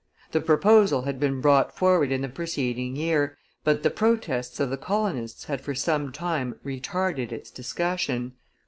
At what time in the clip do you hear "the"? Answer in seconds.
0.31-0.41, 2.21-2.27, 3.83-3.91, 4.71-4.75